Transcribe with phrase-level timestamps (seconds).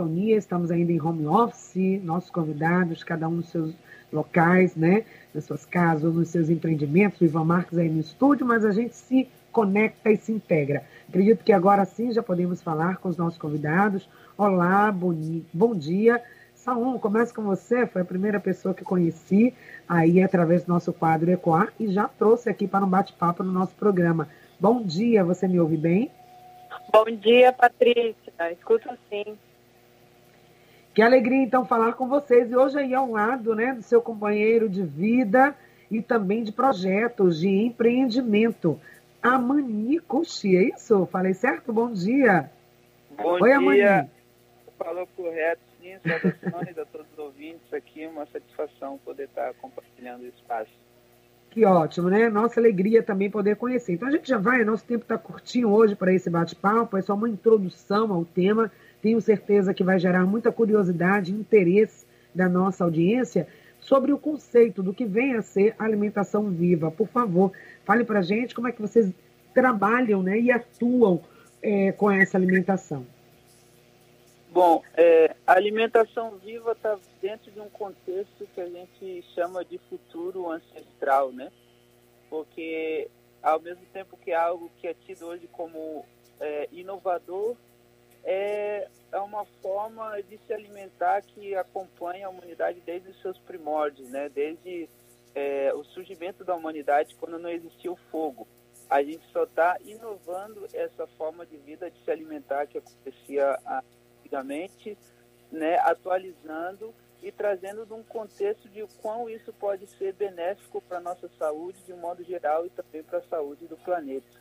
[0.00, 3.74] sintonia, estamos ainda em home office, nossos convidados, cada um nos seus
[4.10, 5.04] locais, né?
[5.34, 8.96] Nas suas casas, nos seus empreendimentos, o Ivan Marques aí no estúdio, mas a gente
[8.96, 10.82] se conecta e se integra.
[11.08, 14.08] Acredito que agora sim já podemos falar com os nossos convidados.
[14.38, 15.14] Olá, bom,
[15.52, 16.22] bom dia.
[16.54, 19.54] Saúl, começo com você, foi a primeira pessoa que conheci
[19.88, 23.74] aí através do nosso quadro Ecoar e já trouxe aqui para um bate-papo no nosso
[23.74, 24.28] programa.
[24.58, 26.10] Bom dia, você me ouve bem?
[26.92, 28.32] Bom dia, Patrícia.
[28.52, 29.38] Escuto sim.
[30.92, 32.50] Que alegria, então, falar com vocês.
[32.50, 35.54] E hoje aí ao lado né, do seu companheiro de vida
[35.90, 38.80] e também de projetos de empreendimento.
[39.22, 41.06] Amani Cuxi, é isso?
[41.06, 41.72] Falei certo?
[41.72, 42.50] Bom dia.
[43.16, 43.56] Bom Oi, dia.
[43.56, 44.10] Amani.
[44.78, 45.94] Falou correto, sim.
[46.02, 48.06] Saudações a todos os ouvintes aqui.
[48.06, 50.70] Uma satisfação poder estar compartilhando o espaço.
[51.50, 52.28] Que ótimo, né?
[52.30, 53.92] Nossa alegria também poder conhecer.
[53.92, 57.14] Então a gente já vai, nosso tempo está curtinho hoje para esse bate-papo, é só
[57.14, 58.70] uma introdução ao tema.
[59.02, 63.46] Tenho certeza que vai gerar muita curiosidade e interesse da nossa audiência
[63.80, 66.90] sobre o conceito do que vem a ser alimentação viva.
[66.90, 67.52] Por favor,
[67.84, 69.10] fale para gente como é que vocês
[69.54, 71.22] trabalham né, e atuam
[71.62, 73.06] é, com essa alimentação.
[74.52, 79.78] Bom, é, a alimentação viva está dentro de um contexto que a gente chama de
[79.88, 81.52] futuro ancestral, né?
[82.28, 83.08] Porque
[83.42, 86.04] ao mesmo tempo que é algo que é tido hoje como
[86.40, 87.56] é, inovador,
[88.24, 94.08] é, é uma forma de se alimentar que acompanha a humanidade desde os seus primórdios,
[94.10, 94.28] né?
[94.28, 94.88] Desde
[95.34, 98.46] é, o surgimento da humanidade quando não existia o fogo.
[98.88, 103.82] A gente só está inovando essa forma de vida de se alimentar que acontecia há
[104.30, 104.96] rapidamente,
[105.50, 111.00] né, atualizando e trazendo de um contexto de quão isso pode ser benéfico para a
[111.00, 114.40] nossa saúde de um modo geral e também para a saúde do planeta.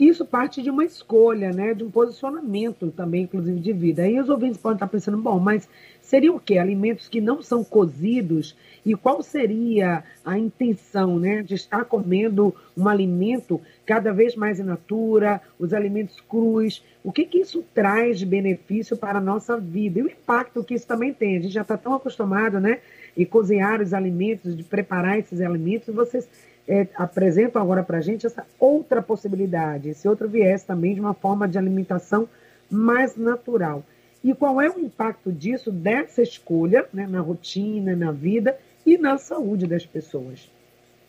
[0.00, 4.02] Isso parte de uma escolha, né, de um posicionamento também, inclusive, de vida.
[4.04, 5.68] Aí os ouvintes podem estar pensando, bom, mas
[6.00, 6.56] seriam o quê?
[6.56, 8.56] Alimentos que não são cozidos?
[8.84, 14.62] E qual seria a intenção né, de estar comendo um alimento cada vez mais in
[14.62, 16.82] natura, os alimentos crus?
[17.04, 19.98] O que, que isso traz de benefício para a nossa vida?
[19.98, 21.36] E o impacto que isso também tem.
[21.36, 22.78] A gente já está tão acostumado né,
[23.14, 26.26] em cozinhar os alimentos, de preparar esses alimentos, e vocês
[26.68, 31.14] é, apresentam agora para a gente essa outra possibilidade, esse outro viés também de uma
[31.14, 32.28] forma de alimentação
[32.70, 33.84] mais natural.
[34.22, 39.16] E qual é o impacto disso, dessa escolha, né, na rotina, na vida e na
[39.16, 40.50] saúde das pessoas?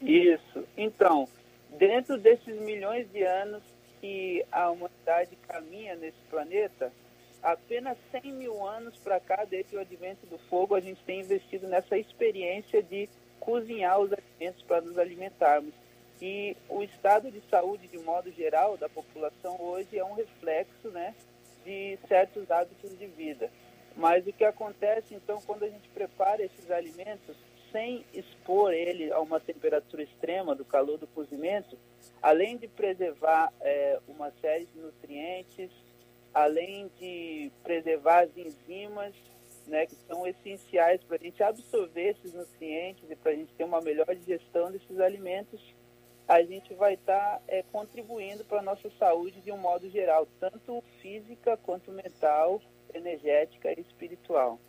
[0.01, 0.65] Isso.
[0.77, 1.27] Então,
[1.77, 3.61] dentro desses milhões de anos
[3.99, 6.91] que a humanidade caminha nesse planeta,
[7.43, 11.67] apenas 100 mil anos para cá, desde o advento do fogo, a gente tem investido
[11.67, 13.09] nessa experiência de
[13.41, 15.73] cozinhar os alimentos para nos alimentarmos.
[16.21, 21.15] E o estado de saúde, de modo geral, da população hoje é um reflexo né,
[21.65, 23.49] de certos hábitos de vida.
[23.97, 27.35] Mas o que acontece, então, quando a gente prepara esses alimentos
[27.71, 31.77] sem expor ele a uma temperatura extrema do calor do cozimento,
[32.21, 35.71] além de preservar é, uma série de nutrientes,
[36.33, 39.13] além de preservar as enzimas
[39.71, 43.63] né, que são essenciais para a gente absorver esses nutrientes e para a gente ter
[43.63, 45.61] uma melhor digestão desses alimentos,
[46.27, 50.27] a gente vai estar tá, é, contribuindo para a nossa saúde de um modo geral,
[50.39, 52.61] tanto física quanto mental,
[52.93, 54.59] energética e espiritual.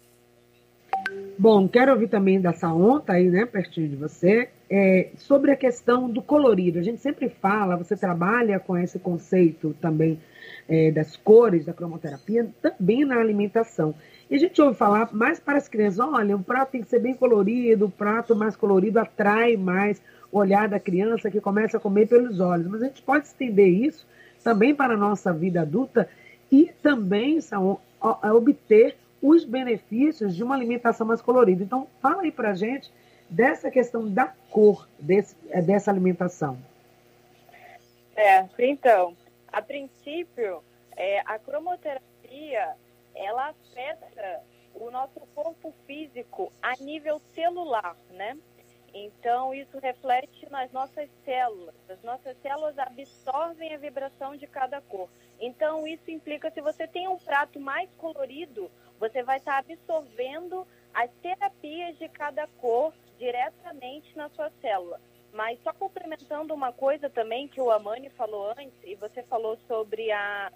[1.36, 6.08] Bom, quero ouvir também dessa onta aí, né, pertinho de você, é, sobre a questão
[6.08, 6.78] do colorido.
[6.78, 10.20] A gente sempre fala, você trabalha com esse conceito também
[10.68, 13.94] é, das cores, da cromoterapia, também na alimentação.
[14.30, 17.00] E a gente ouve falar mais para as crianças: olha, o prato tem que ser
[17.00, 21.80] bem colorido, o prato mais colorido atrai mais o olhar da criança que começa a
[21.80, 22.66] comer pelos olhos.
[22.66, 24.06] Mas a gente pode estender isso
[24.42, 26.08] também para a nossa vida adulta
[26.50, 31.62] e também são, obter os benefícios de uma alimentação mais colorida.
[31.62, 32.90] Então, fala aí para a gente
[33.30, 36.58] dessa questão da cor desse, dessa alimentação.
[38.16, 39.16] É, então,
[39.52, 40.64] a princípio,
[40.96, 42.76] é, a cromoterapia
[43.14, 44.42] ela afeta
[44.74, 48.38] o nosso corpo físico a nível celular, né?
[48.94, 51.74] Então, isso reflete nas nossas células.
[51.88, 55.08] As nossas células absorvem a vibração de cada cor.
[55.40, 61.10] Então, isso implica, se você tem um prato mais colorido, você vai estar absorvendo as
[61.22, 65.00] terapias de cada cor diretamente na sua célula.
[65.32, 70.12] Mas só complementando uma coisa também que o Amani falou antes, e você falou sobre
[70.12, 70.52] a,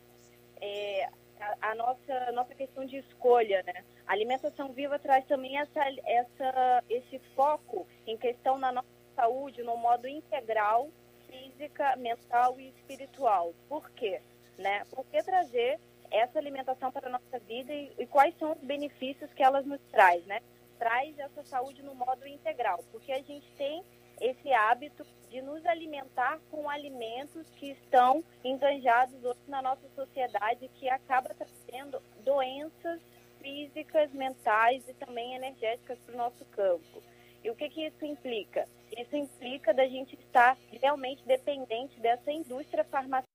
[0.61, 1.09] é,
[1.41, 3.85] a, a, nossa, nossa questão de escolha, né?
[4.07, 9.77] A alimentação viva traz também essa, essa, esse foco em questão na nossa saúde, no
[9.79, 10.91] modo integral,
[11.27, 13.55] física, mental e espiritual.
[13.69, 14.21] Por quê?
[14.59, 14.85] Né?
[14.91, 15.81] Porque trazer
[16.11, 19.81] essa alimentação para a nossa vida e, e quais são os benefícios que elas nos
[19.91, 20.41] traz, né?
[20.79, 23.83] Traz essa saúde no modo integral, porque a gente tem
[24.21, 30.89] esse hábito de nos alimentar com alimentos que estão enganjados hoje na nossa sociedade, que
[30.89, 33.01] acaba trazendo doenças
[33.41, 37.03] físicas, mentais e também energéticas para o nosso campo.
[37.45, 38.67] E o que, que isso implica?
[38.97, 43.27] Isso implica da gente estar realmente dependente dessa indústria farmacêutica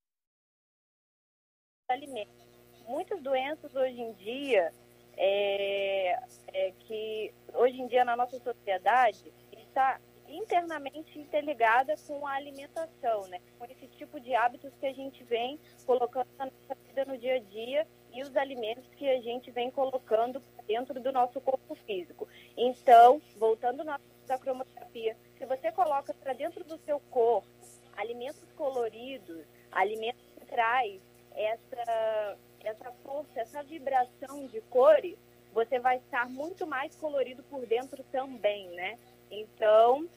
[1.89, 2.41] de alimentos.
[2.87, 4.73] Muitas doenças hoje em dia,
[5.15, 6.19] é,
[6.53, 9.99] é que hoje em dia na nossa sociedade está
[10.31, 13.39] internamente interligada com a alimentação, né?
[13.57, 17.35] com esse tipo de hábitos que a gente vem colocando na nossa vida no dia
[17.35, 22.27] a dia e os alimentos que a gente vem colocando dentro do nosso corpo físico.
[22.57, 23.99] Então, voltando na
[24.39, 27.47] cromoterapia, se você coloca para dentro do seu corpo
[27.97, 31.01] alimentos coloridos, alimentos que traz
[31.35, 35.17] essa, essa força, essa vibração de cores,
[35.53, 38.97] você vai estar muito mais colorido por dentro também, né?
[39.29, 40.07] Então,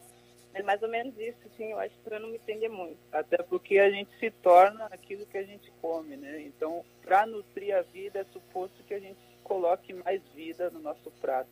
[0.55, 2.97] é mais ou menos isso, sim, eu acho, para não me entender muito.
[3.12, 6.43] Até porque a gente se torna aquilo que a gente come, né?
[6.43, 11.11] Então, para nutrir a vida, é suposto que a gente coloque mais vida no nosso
[11.21, 11.49] prato.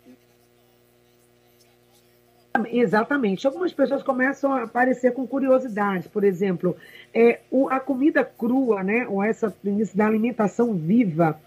[2.71, 3.47] Exatamente.
[3.47, 6.07] Algumas pessoas começam a aparecer com curiosidades.
[6.07, 6.77] Por exemplo,
[7.13, 9.55] é, o, a comida crua, né, ou essa
[9.95, 11.41] da alimentação viva,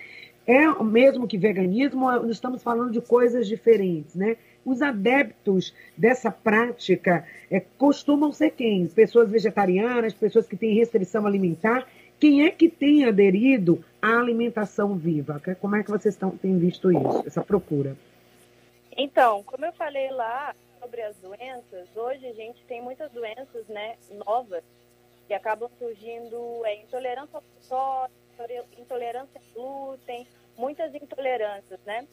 [0.48, 2.10] é o mesmo que veganismo?
[2.10, 4.38] Ou estamos falando de coisas diferentes, né?
[4.66, 8.88] Os adeptos dessa prática é, costumam ser quem?
[8.88, 11.88] Pessoas vegetarianas, pessoas que têm restrição alimentar.
[12.20, 15.40] Quem é que tem aderido à alimentação viva?
[15.62, 17.96] Como é que vocês estão, têm visto isso, essa procura?
[18.98, 23.96] Então, como eu falei lá sobre as doenças, hoje a gente tem muitas doenças né,
[24.26, 24.64] novas
[25.28, 30.28] que acabam surgindo, é, intolerância ao glúten, intolerância ao glúten,
[30.58, 32.08] muitas intolerâncias, né?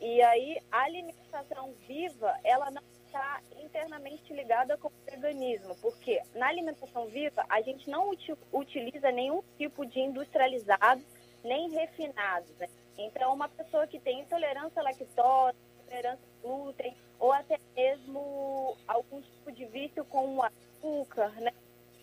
[0.00, 6.48] E aí a alimentação viva, ela não está internamente ligada com o veganismo, porque na
[6.48, 8.10] alimentação viva a gente não
[8.52, 11.02] utiliza nenhum tipo de industrializado
[11.42, 12.68] nem refinado, né?
[12.96, 19.20] Então uma pessoa que tem intolerância à lactose, intolerância ao glúten ou até mesmo algum
[19.20, 21.52] tipo de vício com açúcar, né?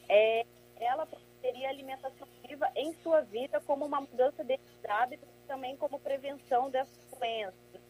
[0.09, 0.45] É,
[0.77, 1.07] ela
[1.41, 6.97] teria alimentação viva em sua vida como uma mudança desses hábitos também como prevenção dessas
[7.17, 7.84] doenças.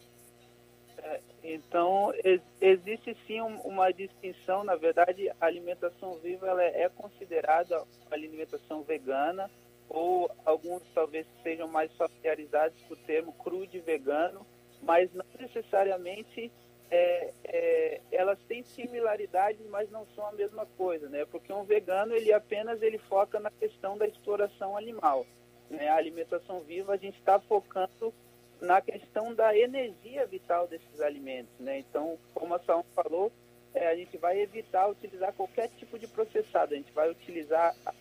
[0.97, 2.11] É, então,
[2.59, 9.49] existe sim uma distinção, na verdade, a alimentação viva ela é considerada alimentação vegana,
[9.89, 14.45] ou alguns talvez sejam mais familiarizados com o termo crude vegano,
[14.81, 16.51] mas não necessariamente
[16.89, 21.25] é, é, elas têm similaridades, mas não são a mesma coisa, né?
[21.25, 25.25] Porque um vegano ele apenas ele foca na questão da exploração animal,
[25.69, 25.87] né?
[25.89, 28.13] A alimentação viva a gente está focando
[28.61, 31.79] na questão da energia vital desses alimentos, né?
[31.79, 33.31] Então, como a Saúl falou,
[33.73, 37.93] é, a gente vai evitar utilizar qualquer tipo de processado, a gente vai utilizar a,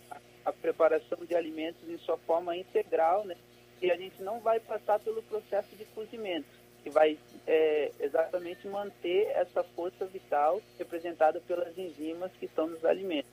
[0.45, 3.37] a preparação de alimentos em sua forma integral, né?
[3.83, 6.47] E a gente não vai passar pelo processo de cozimento,
[6.83, 13.31] que vai é, exatamente manter essa força vital representada pelas enzimas que estão nos alimentos.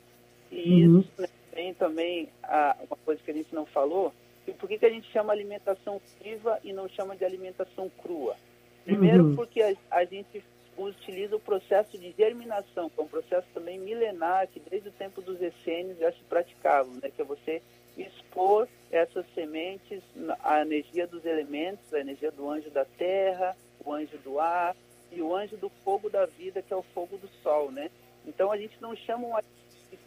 [0.52, 1.00] E uhum.
[1.00, 4.14] isso né, tem também a, uma coisa que a gente não falou,
[4.48, 8.36] e por que, que a gente chama alimentação viva e não chama de alimentação crua?
[8.84, 9.36] Primeiro, uhum.
[9.36, 10.44] porque a, a, gente
[10.78, 15.22] utiliza o processo de germinação, que é um processo também milenar, que desde o tempo
[15.22, 17.12] dos essênios já se praticava, né?
[17.16, 17.62] que é você
[17.96, 20.02] expor essas sementes
[20.44, 24.76] à energia dos elementos, a energia do anjo da terra, o anjo do ar
[25.12, 27.92] e o anjo do fogo da vida, que é o fogo do sol, né?
[28.26, 29.52] Então a gente não chama um alimento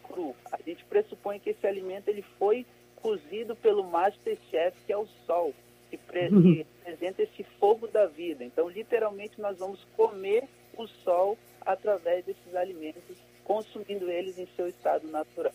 [0.03, 2.65] cru, a gente pressupõe que esse alimento ele foi
[3.05, 5.53] cozido pelo Master Chef, que é o sol,
[5.91, 6.41] que, pre uhum.
[6.41, 8.43] que representa esse fogo da vida.
[8.43, 10.45] Então, literalmente, nós vamos comer
[10.75, 15.53] o sol através desses alimentos, consumindo eles em seu estado natural.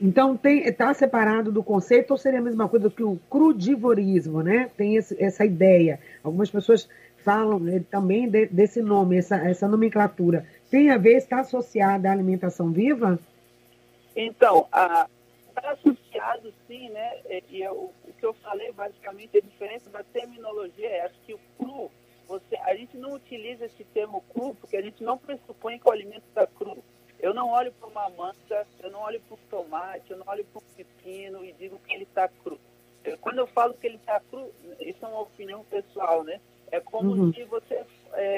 [0.00, 4.70] Então, está separado do conceito ou seria a mesma coisa que o crudivorismo, né?
[4.76, 5.98] Tem esse, essa ideia.
[6.22, 6.88] Algumas pessoas
[7.24, 10.46] falam né, também de, desse nome, essa, essa nomenclatura.
[10.70, 13.18] Tem a ver, está associada à alimentação viva?
[14.14, 15.08] Então, a,
[15.48, 15.70] está
[16.66, 17.20] sim, né?
[17.50, 21.40] E eu, o que eu falei basicamente a diferença da terminologia é essa que o
[21.58, 21.90] cru,
[22.26, 25.92] você, a gente não utiliza esse termo cru porque a gente não pressupõe que o
[25.92, 26.82] alimento está cru.
[27.20, 30.44] Eu não olho para uma manta, eu não olho para um tomate, eu não olho
[30.44, 32.58] para um pepino e digo que ele está cru.
[33.20, 34.50] Quando eu falo que ele está cru,
[34.80, 36.40] isso é uma opinião pessoal, né?
[36.70, 37.32] É como uhum.
[37.32, 37.84] se você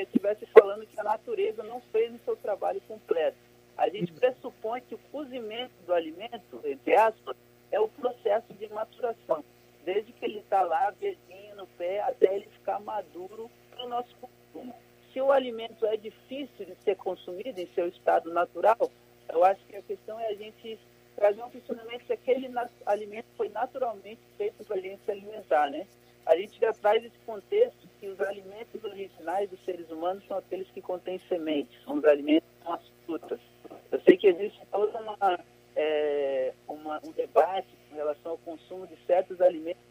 [0.02, 3.36] estivesse é, falando que a natureza não fez o seu trabalho completo.
[3.76, 7.36] A gente pressupõe que o cozimento do alimento, entre aspas,
[7.76, 9.44] é o processo de maturação.
[9.84, 14.12] desde que ele está lá, verdinho no pé, até ele ficar maduro para o nosso
[14.16, 14.74] consumo.
[15.12, 18.90] Se o alimento é difícil de ser consumido em seu estado natural,
[19.28, 20.76] eu acho que a questão é a gente
[21.14, 22.50] trazer um funcionamento se aquele
[22.84, 25.86] alimento foi naturalmente feito para a gente se alimentar, né?
[26.26, 30.68] A gente já traz esse contexto que os alimentos originais dos seres humanos são aqueles
[30.70, 33.40] que contêm sementes, são os alimentos com as frutas.
[33.92, 35.38] Eu sei que existe toda uma,
[35.76, 39.82] é, uma, um debate com relação ao consumo de certos alimentos,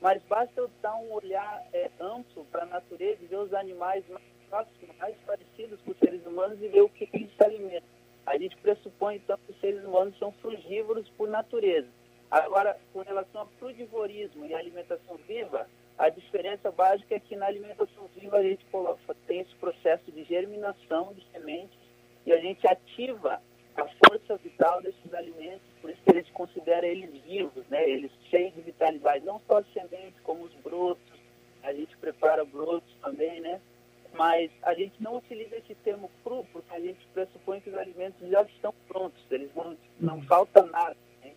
[0.00, 4.04] mas basta eu dar um olhar é, amplo para a natureza e ver os animais
[4.08, 7.88] mais próximos, mais parecidos com os seres humanos e ver o que eles se alimentam.
[8.26, 11.88] A gente pressupõe, então, que os seres humanos são frugívoros por natureza.
[12.30, 18.08] Agora, com relação ao frugivorismo e alimentação viva, a diferença básica é que na alimentação
[18.16, 21.78] viva a gente coloca, tem esse processo de germinação de sementes
[22.26, 23.40] e a gente ativa
[24.06, 27.88] força vital desses alimentos, por isso que a gente considera eles vivos, né?
[27.88, 31.02] eles cheios de vitalidade, não só as sementes, como os brotos,
[31.62, 33.60] a gente prepara brotos também, né?
[34.14, 38.28] mas a gente não utiliza esse termo cru porque a gente pressupõe que os alimentos
[38.28, 41.32] já estão prontos, eles não, não falta nada, né?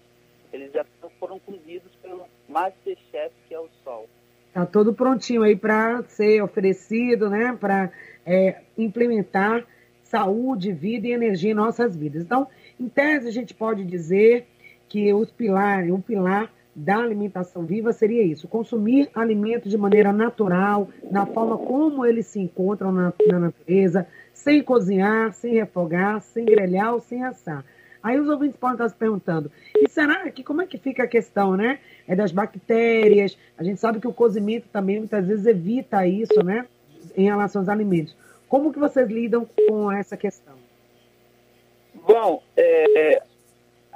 [0.54, 0.86] eles já
[1.20, 4.08] foram cozidos pelo masterchef que é o sol.
[4.48, 7.56] Está todo prontinho aí para ser oferecido, né?
[7.60, 7.92] Para
[8.26, 9.64] é, implementar
[10.08, 12.24] saúde, vida e energia em nossas vidas.
[12.24, 12.48] Então,
[12.80, 14.48] em tese, a gente pode dizer
[14.88, 20.90] que os pilares, o pilar da alimentação viva seria isso: consumir alimentos de maneira natural,
[21.10, 26.94] na forma como eles se encontram na, na natureza, sem cozinhar, sem refogar, sem grelhar
[26.94, 27.66] ou sem assar.
[28.02, 31.08] Aí os ouvintes podem estar se perguntando: e será que como é que fica a
[31.08, 31.80] questão, né?
[32.08, 33.38] É das bactérias.
[33.58, 36.66] A gente sabe que o cozimento também muitas vezes evita isso, né?
[37.16, 38.16] Em relação aos alimentos.
[38.48, 40.58] Como que vocês lidam com essa questão?
[41.94, 43.22] Bom, é,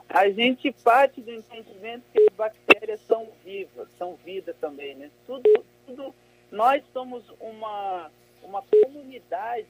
[0.09, 5.09] a gente parte do entendimento que as bactérias são vivas, são vida também, né?
[5.25, 6.13] Tudo, tudo,
[6.51, 8.11] nós somos uma,
[8.43, 9.67] uma comunidade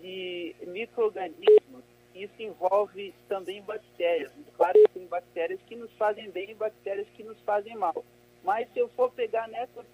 [0.00, 1.82] de micro-organismos.
[2.14, 4.30] Isso envolve também bactérias.
[4.56, 8.04] Claro que tem bactérias que nos fazem bem e bactérias que nos fazem mal.
[8.44, 9.84] Mas se eu for pegar nessa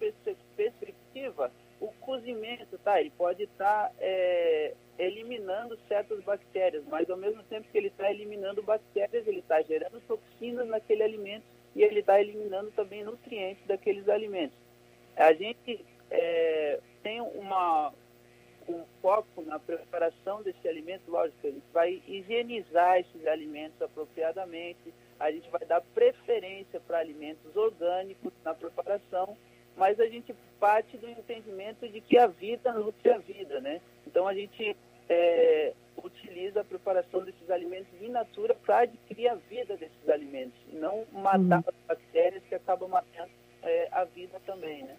[0.55, 2.99] perspectiva, o cozimento, tá?
[2.99, 8.09] Ele pode estar tá, é, eliminando certas bactérias, mas ao mesmo tempo que ele está
[8.09, 14.07] eliminando bactérias, ele está gerando toxinas naquele alimento e ele está eliminando também nutrientes daqueles
[14.07, 14.57] alimentos.
[15.15, 17.93] A gente é, tem uma,
[18.67, 25.31] um foco na preparação desse alimento, lógico, a gente vai higienizar esses alimentos apropriadamente, a
[25.31, 29.37] gente vai dar preferência para alimentos orgânicos na preparação
[29.77, 33.81] mas a gente parte do entendimento de que a vida nutre a vida, né?
[34.07, 34.75] Então a gente
[35.09, 40.75] é, utiliza a preparação desses alimentos in natura para adquirir a vida desses alimentos, e
[40.75, 41.63] não matar uhum.
[41.67, 43.29] as bactérias que acabam matando
[43.61, 44.95] é, a vida também, né?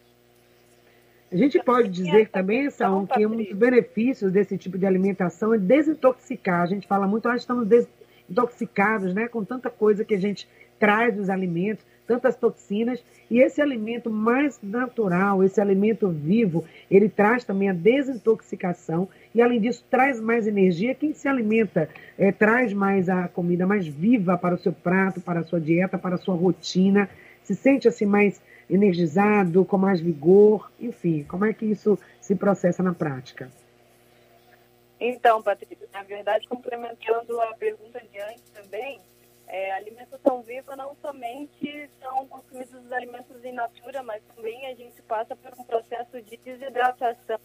[1.31, 5.59] A gente pode dizer também, Saúl, que um dos benefícios desse tipo de alimentação é
[5.59, 6.63] desintoxicar.
[6.63, 9.27] A gente fala muito, ah, estamos desintoxicados, né?
[9.27, 13.03] Com tanta coisa que a gente traz dos alimentos tantas toxinas.
[13.31, 19.61] E esse alimento mais natural, esse alimento vivo, ele traz também a desintoxicação e, além
[19.61, 20.95] disso, traz mais energia.
[20.95, 25.41] Quem se alimenta é, traz mais a comida mais viva para o seu prato, para
[25.41, 27.09] a sua dieta, para a sua rotina,
[27.43, 32.83] se sente assim mais energizado, com mais vigor, enfim, como é que isso se processa
[32.83, 33.49] na prática?
[34.99, 39.01] Então, Patrícia, na verdade, complementando a pergunta de antes também,
[39.49, 45.01] é, alimentação viva não somente são consumidos os alimentos in natura, mas também a gente
[45.03, 47.39] passa por um processo de desidratação,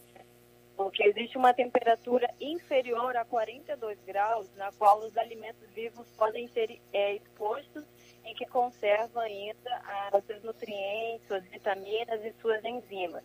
[0.76, 6.80] porque existe uma temperatura inferior a 42 graus, na qual os alimentos vivos podem ser
[6.92, 7.86] é, expostos
[8.26, 9.82] e que conservam ainda
[10.14, 13.24] os seus nutrientes, suas vitaminas e suas enzimas.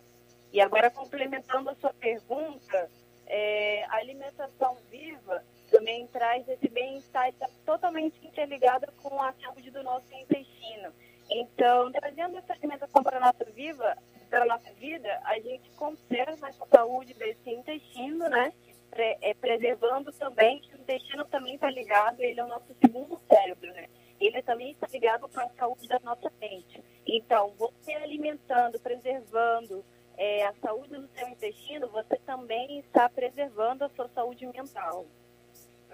[0.53, 2.89] E agora, complementando a sua pergunta,
[3.25, 9.83] é, a alimentação viva também traz esse bem-estar está totalmente interligada com a saúde do
[9.83, 10.91] nosso intestino.
[11.29, 13.97] Então, trazendo essa alimentação para a nossa vida,
[14.29, 18.53] para a nossa vida, a gente conserva a saúde desse intestino, né?
[18.97, 23.71] é, preservando também que o intestino também está ligado, ele é o nosso segundo cérebro,
[23.73, 23.87] né?
[24.19, 26.83] Ele também está ligado com a saúde da nossa mente.
[27.05, 29.85] Então, você alimentando, preservando
[30.17, 35.05] é, a saúde do seu intestino, você também está preservando a sua saúde mental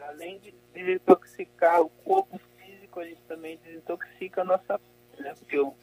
[0.08, 4.80] além de desintoxicar o corpo físico, a gente também desintoxica a nossa
[5.20, 5.34] né?
[5.38, 5.74] Porque o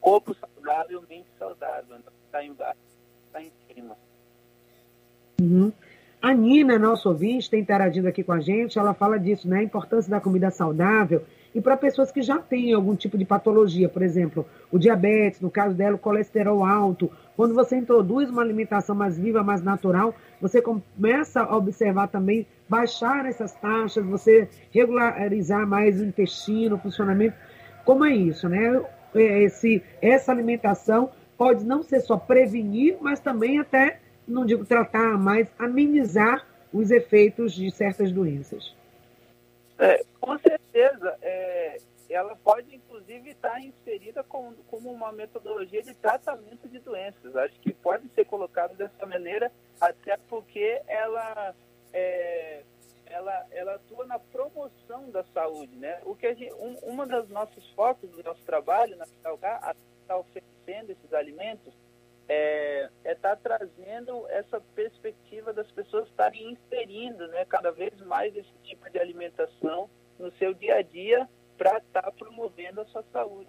[0.00, 2.78] corpo saudável, mente saudável, está embaixo,
[3.26, 3.96] está em cima.
[5.40, 5.72] Uhum.
[6.20, 9.60] A Nina, nossa ouvinte, está interagindo aqui com a gente, ela fala disso, né?
[9.60, 13.88] A importância da comida saudável e para pessoas que já têm algum tipo de patologia,
[13.88, 17.10] por exemplo, o diabetes, no caso dela, o colesterol alto.
[17.36, 23.26] Quando você introduz uma alimentação mais viva, mais natural, você começa a observar também baixar
[23.26, 27.36] essas taxas, você regularizar mais o intestino, o funcionamento.
[27.84, 28.80] Como é isso, né?
[29.14, 35.18] É, esse, essa alimentação pode não ser só prevenir, mas também até, não digo tratar,
[35.18, 38.72] mas amenizar os efeitos de certas doenças.
[39.80, 41.78] É, com certeza, é,
[42.10, 47.34] ela pode inclusive estar inserida como, como uma metodologia de tratamento de doenças.
[47.34, 51.54] Acho que pode ser colocado dessa maneira, até porque ela,
[51.94, 52.62] é,
[53.06, 55.74] ela, ela atua na promoção da saúde.
[55.76, 55.98] Né?
[56.04, 60.90] O que gente, um, uma das nossos focos do nosso trabalho na Fitalgar, está oferecendo
[60.90, 61.72] esses alimentos,
[62.32, 68.34] é estar é tá trazendo essa perspectiva das pessoas estarem inserindo né, cada vez mais
[68.36, 73.02] esse tipo de alimentação no seu dia a dia para estar tá promovendo a sua
[73.12, 73.48] saúde.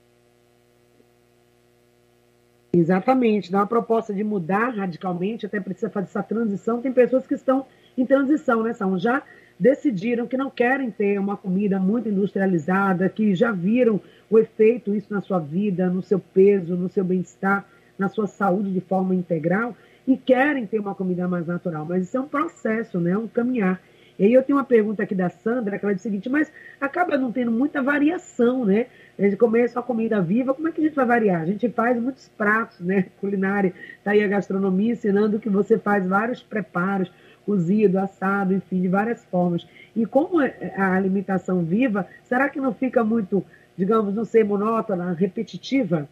[2.73, 6.81] Exatamente, dá uma proposta de mudar radicalmente, até precisa fazer essa transição.
[6.81, 8.97] Tem pessoas que estão em transição, né, São?
[8.97, 9.21] Já
[9.59, 15.13] decidiram que não querem ter uma comida muito industrializada, que já viram o efeito isso
[15.13, 17.67] na sua vida, no seu peso, no seu bem-estar
[18.01, 19.77] na sua saúde de forma integral
[20.07, 21.85] e querem ter uma comida mais natural.
[21.87, 23.15] Mas isso é um processo, né?
[23.15, 23.79] um caminhar.
[24.17, 26.51] E aí eu tenho uma pergunta aqui da Sandra, que ela diz o seguinte, mas
[26.79, 28.87] acaba não tendo muita variação, né?
[29.17, 31.41] Gente começa a comida viva, como é que a gente vai variar?
[31.41, 33.07] A gente faz muitos pratos, né?
[33.21, 37.11] Culinária, tá aí a gastronomia ensinando que você faz vários preparos,
[37.45, 39.67] cozido, assado, enfim, de várias formas.
[39.95, 43.43] E como é a alimentação viva, será que não fica muito,
[43.77, 46.07] digamos, não ser monótona, repetitiva?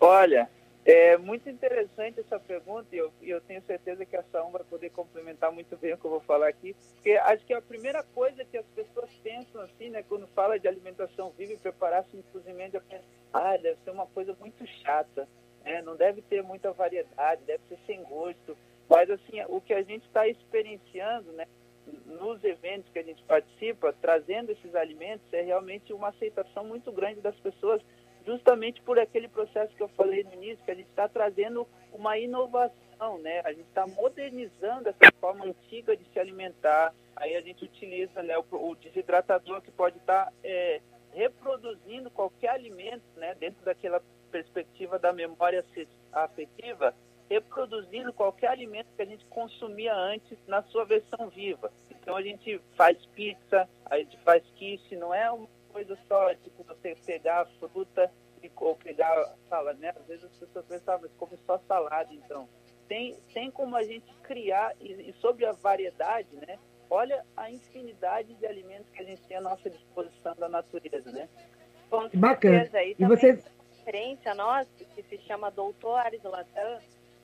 [0.00, 0.48] Olha,
[0.86, 4.90] é muito interessante essa pergunta e eu, eu, tenho certeza que a Saúl vai poder
[4.90, 8.44] complementar muito bem o que eu vou falar aqui, porque acho que a primeira coisa
[8.44, 12.76] que as pessoas pensam assim, né, quando fala de alimentação viva e preparar-se um cozimento,
[12.90, 13.00] é
[13.32, 15.28] ah, deve ser uma coisa muito chata,
[15.64, 18.56] né, não deve ter muita variedade, deve ser sem gosto,
[18.88, 21.48] mas assim, o que a gente está experienciando, né,
[22.06, 27.20] nos eventos que a gente participa, trazendo esses alimentos, é realmente uma aceitação muito grande
[27.20, 27.82] das pessoas
[28.26, 32.18] justamente por aquele processo que eu falei no início, que a gente está trazendo uma
[32.18, 33.40] inovação, né?
[33.44, 36.92] A gente está modernizando essa forma antiga de se alimentar.
[37.14, 40.80] Aí a gente utiliza né, o, o desidratador que pode estar tá, é,
[41.12, 43.34] reproduzindo qualquer alimento, né?
[43.36, 45.64] Dentro daquela perspectiva da memória
[46.12, 46.92] afetiva,
[47.30, 51.72] reproduzindo qualquer alimento que a gente consumia antes na sua versão viva.
[51.90, 55.30] Então a gente faz pizza, a gente faz quiche, não é
[55.76, 58.10] coisa só, tipo, você pegar a fruta
[58.42, 59.92] e, ou pegar a salada, né?
[59.94, 62.48] Às vezes as pessoas pensam, ah, mas come só salada, então.
[62.88, 66.58] Tem, tem como a gente criar, e, e sobre a variedade, né?
[66.88, 71.28] Olha a infinidade de alimentos que a gente tem à nossa disposição da natureza, né?
[71.90, 72.66] Com Bacana.
[72.82, 73.44] E, e vocês...
[73.78, 76.80] referência nossa, que se chama Doutor Aris Latam,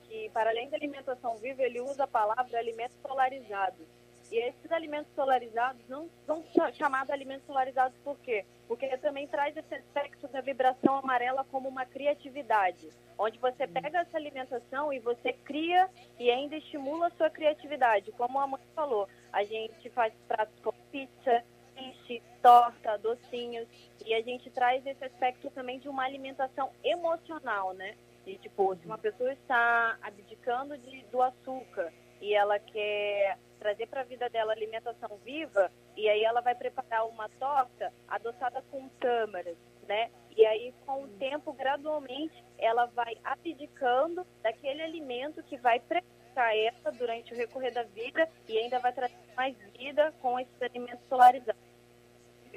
[0.07, 4.02] que para além da alimentação viva, ele usa a palavra alimentos polarizados
[4.33, 6.43] e esses alimentos solarizados não são
[6.73, 8.43] chamados alimentos solarizados por quê?
[8.67, 14.17] Porque também traz esse aspecto da vibração amarela como uma criatividade, onde você pega essa
[14.17, 18.11] alimentação e você cria e ainda estimula a sua criatividade.
[18.13, 21.43] Como a mãe falou, a gente faz pratos com pizza,
[21.75, 23.67] peixe, torta, docinhos,
[24.03, 27.95] e a gente traz esse aspecto também de uma alimentação emocional, né?
[28.25, 34.01] E, tipo, se uma pessoa está abdicando de, do açúcar e ela quer trazer para
[34.01, 39.55] a vida dela alimentação viva, e aí ela vai preparar uma torta adoçada com tâmaras,
[39.87, 40.11] né?
[40.35, 46.91] E aí, com o tempo, gradualmente, ela vai abdicando daquele alimento que vai preparar ela
[46.91, 51.52] durante o recorrer da vida e ainda vai trazer mais vida com esses alimentos solarizados.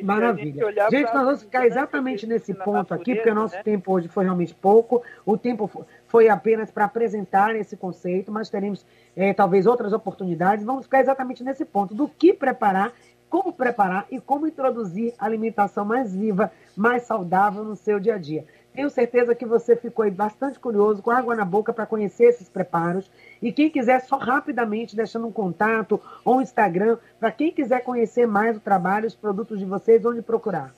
[0.02, 0.72] Maravilha.
[0.90, 3.62] Gente, nós vamos ficar exatamente nesse ponto aqui, porque o nosso né?
[3.62, 5.02] tempo hoje foi realmente pouco.
[5.24, 5.70] O tempo
[6.06, 10.64] foi apenas para apresentar esse conceito, mas teremos é, talvez outras oportunidades.
[10.64, 12.92] Vamos ficar exatamente nesse ponto do que preparar,
[13.28, 18.44] como preparar e como introduzir alimentação mais viva, mais saudável no seu dia a dia.
[18.76, 23.10] Tenho certeza que você ficou bastante curioso, com água na boca, para conhecer esses preparos.
[23.40, 28.26] E quem quiser, só rapidamente, deixando um contato ou um Instagram, para quem quiser conhecer
[28.26, 30.74] mais o trabalho, os produtos de vocês, onde procurar.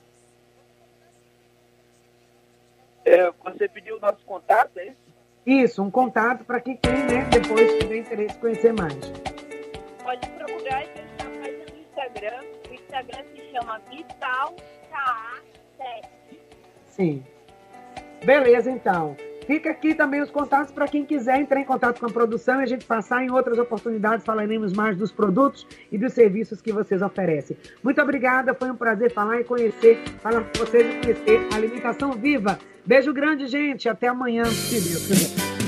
[3.03, 5.09] É, você pediu o nosso contato, é isso?
[5.45, 8.95] Isso, um contato para quem tem, né, depois tiver interesse em conhecer mais.
[10.01, 12.43] Pode procurar a gente na página do Instagram.
[12.69, 16.07] O Instagram se chama VitalKA7.
[16.87, 17.25] Sim.
[18.23, 19.15] Beleza, então.
[19.49, 22.63] Fica aqui também os contatos para quem quiser entrar em contato com a produção e
[22.63, 27.01] a gente passar em outras oportunidades falaremos mais dos produtos e dos serviços que vocês
[27.01, 27.57] oferecem.
[27.81, 32.11] Muito obrigada, foi um prazer falar e conhecer, falar com vocês e conhecer a alimentação
[32.11, 32.59] viva.
[32.85, 33.89] Beijo grande, gente.
[33.89, 35.48] Até amanhã, se Deus.